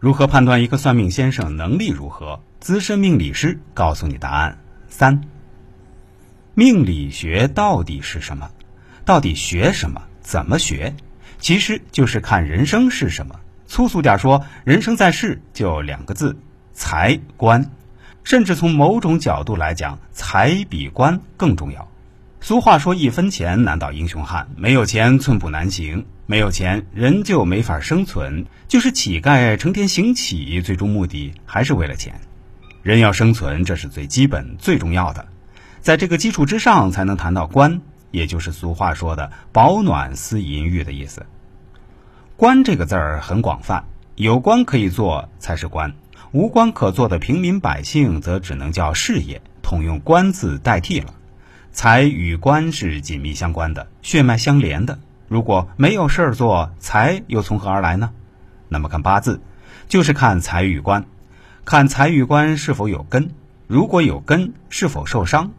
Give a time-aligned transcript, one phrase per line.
[0.00, 2.40] 如何判断一个算命先生能力如何？
[2.60, 4.58] 资深命理师告诉你答案。
[4.88, 5.22] 三，
[6.54, 8.48] 命理学到底是什么？
[9.04, 10.02] 到底学什么？
[10.20, 10.94] 怎么学？
[11.40, 13.40] 其实就是看人生是什么。
[13.66, 16.36] 粗俗点说，人生在世就两个字：
[16.72, 17.68] 财官。
[18.22, 21.88] 甚至从某种角度来讲，财比官更重要。
[22.40, 28.46] 俗话说：“一分钱难倒英雄汉。”没有钱，寸步难行；没有钱，人就没法生存。
[28.68, 32.20] 就是乞丐成天行乞，最终目的还是为了钱。
[32.82, 35.26] 人要生存，这是最基本、最重要的。
[35.80, 37.80] 在这个基础之上，才能谈到官，
[38.12, 41.26] 也就是俗话说的“保暖思淫欲”的意思。
[42.36, 45.92] 官这个字儿很广泛，有官可以做才是官。
[46.30, 51.14] 无官可做的平民百姓，则只能叫事业，统用“官”字代替了。
[51.72, 54.98] 财与官是紧密相关的，血脉相连的。
[55.28, 58.10] 如果没有事儿做，财又从何而来呢？
[58.68, 59.40] 那么看八字，
[59.88, 61.04] 就是看财与官，
[61.64, 63.30] 看财与官是否有根。
[63.66, 65.52] 如果有根，是否受伤？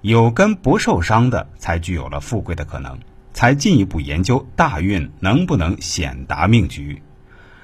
[0.00, 2.98] 有根不受伤的，才具有了富贵的可能，
[3.34, 7.02] 才进一步研究大运能不能显达命局。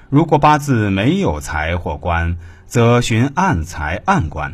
[0.09, 2.37] 如果八字没有财或官，
[2.67, 4.53] 则寻暗财暗官。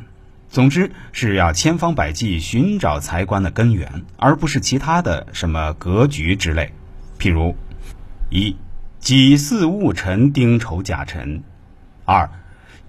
[0.49, 6.73] 总之是要千方百计寻找财官的根源，而不是其他的什么格局之类。
[7.19, 7.55] 譬如：
[8.31, 8.55] 一
[8.99, 11.41] 己巳戊辰丁丑甲辰；
[12.03, 12.31] 二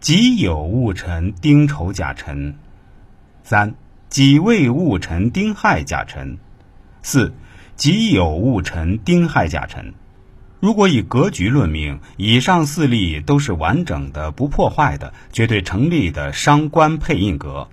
[0.01, 2.55] 己酉戊辰丁丑甲辰；
[3.45, 3.75] 三
[4.09, 6.39] 己未戊辰丁亥甲辰；
[7.03, 7.35] 四
[7.77, 9.93] 己酉戊辰丁亥甲辰。
[10.61, 17.69] 如果以格局论命，以上四例都是完整的、不破坏的、绝对成立的伤官配印格。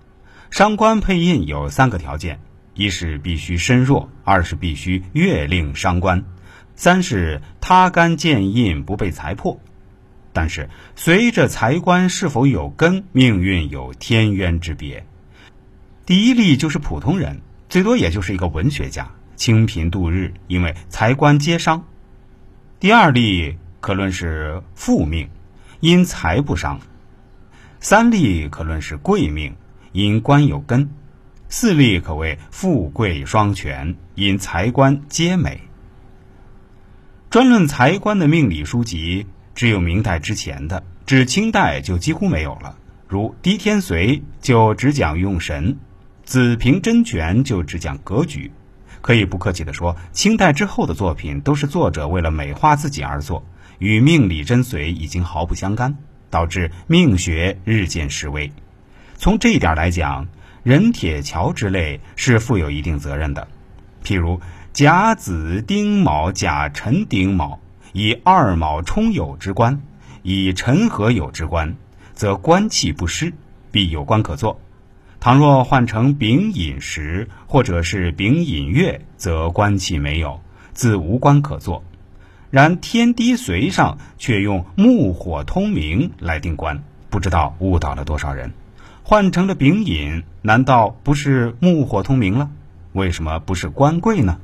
[0.49, 2.39] 伤官配印有三个条件：
[2.73, 6.23] 一是必须身弱，二是必须月令伤官，
[6.75, 9.59] 三是他干见印不被财破。
[10.31, 15.05] 但是随着财官是否有根，命运有天渊之别。
[16.05, 21.83] 第一例就是普通人，最多也就是一个文学家，清贫度日，因为财官皆伤。
[22.79, 25.29] 第二例可论是富命，
[25.79, 26.77] 因财不伤；
[27.79, 29.55] 三例可论是贵命，
[29.93, 30.85] 因官有根；
[31.49, 35.61] 四例可谓富贵双全，因财官皆美。
[37.31, 42.77] 专论财官的命理书籍，只有明代之前的，至清代就几乎没有了。
[43.07, 45.73] 如《狄天髓》就只讲用神，
[46.25, 48.51] 《子平真诠》就只讲格局。
[49.01, 53.45] 可以不客气地说，清代之后的作品都是作者为了美化自己而作，
[53.79, 55.95] 与命理真髓已经毫不相干，
[56.29, 58.51] 导致命学日渐式微。
[59.15, 60.27] 从这一点来讲，
[60.63, 63.47] 任铁桥之类是负有一定责任的。
[64.03, 64.39] 譬如
[64.73, 67.59] 甲子丁卯甲辰丁卯，
[67.93, 69.81] 以二卯冲酉之官，
[70.21, 71.75] 以辰合酉之官，
[72.13, 73.33] 则官气不失，
[73.71, 74.59] 必有官可做。
[75.19, 80.41] 倘若换成丙寅时，或者是丙寅月，则官气没有，
[80.73, 81.83] 自无官可做。
[82.51, 88.53] 然天低随上却用木火通明来定官，不知道误导了多少人。
[89.03, 92.49] 换成了丙寅，难道不是木火通明了？
[92.93, 94.39] 为什么不是官贵呢？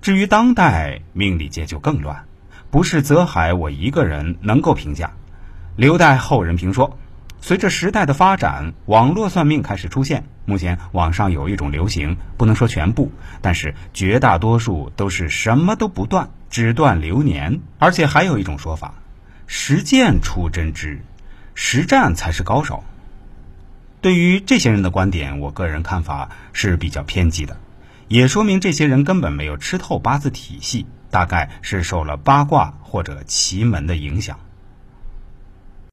[0.00, 2.24] 至于当代命理界就更乱，
[2.70, 5.12] 不是泽海我一个人能够评价，
[5.76, 6.98] 留待后人评说。
[7.44, 10.22] 随着时代的发展，网络算命开始出现。
[10.44, 13.10] 目前网上有一种流行，不能说全部，
[13.40, 17.58] 但是绝大多数都是什么都不断，只断流年。
[17.80, 18.94] 而且还有一种说法：
[19.48, 21.04] 实践出真知，
[21.56, 22.84] 实战才是高手。
[24.00, 27.56] 对于这些人的观点，我个人看法是比较偏激的，
[28.06, 34.38] 也说明这些人根本没有吃透八字体系，大概是受了八卦或者奇门的影响。